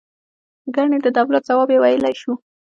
[0.75, 2.33] ګنې د دولت ځواب یې ویلای شو.